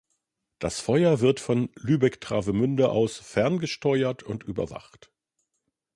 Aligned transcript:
Das 0.57 0.79
Feuer 0.79 1.19
wird 1.19 1.39
von 1.39 1.69
Lübeck-Travemünde 1.75 2.89
aus 2.89 3.17
ferngesteuert 3.19 4.23
und 4.23 4.41
überwacht. 4.43 5.11